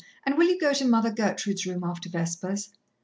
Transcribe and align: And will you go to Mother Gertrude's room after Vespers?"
And 0.25 0.35
will 0.35 0.47
you 0.47 0.59
go 0.59 0.73
to 0.73 0.83
Mother 0.85 1.11
Gertrude's 1.11 1.67
room 1.67 1.83
after 1.83 2.09
Vespers?" 2.09 2.71